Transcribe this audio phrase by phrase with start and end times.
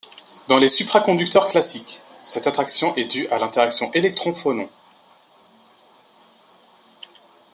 [0.47, 4.67] Dans les supraconducteurs classiques, cette attraction est due à l'interaction électron-phonon.